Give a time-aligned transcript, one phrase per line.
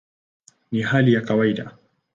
[0.71, 1.77] Ni hali ya kawaida".